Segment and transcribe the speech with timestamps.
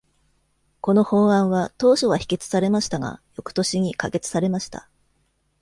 [0.81, 4.89] この法案は当初は否決されましたが、翌年に可決されました。